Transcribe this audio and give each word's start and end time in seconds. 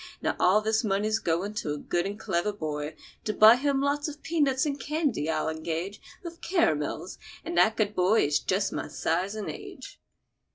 Now 0.19 0.35
all 0.39 0.61
this 0.61 0.83
money's 0.83 1.19
goin' 1.19 1.53
to 1.57 1.73
a 1.75 1.77
good 1.77 2.07
and 2.07 2.19
clever 2.19 2.51
boy, 2.51 2.95
to 3.23 3.33
buy 3.33 3.55
him 3.55 3.81
lots 3.81 4.07
of 4.07 4.23
pea 4.23 4.39
nuts 4.41 4.65
and 4.65 4.79
candy, 4.79 5.29
I'll 5.29 5.47
engage—with 5.47 6.41
caramels; 6.41 7.19
and 7.45 7.55
that 7.59 7.77
good 7.77 7.93
boy 7.95 8.23
is 8.25 8.39
just 8.39 8.73
my 8.73 8.87
size 8.87 9.35
and 9.35 9.47
age." 9.47 10.01